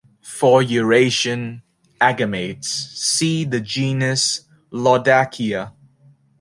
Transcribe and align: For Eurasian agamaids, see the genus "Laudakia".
For 0.23 0.63
Eurasian 0.63 1.61
agamaids, 2.01 2.65
see 2.95 3.43
the 3.43 3.61
genus 3.61 4.47
"Laudakia". 4.71 5.73